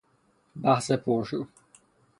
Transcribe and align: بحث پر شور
بحث 0.61 0.91
پر 0.91 1.23
شور 1.23 1.47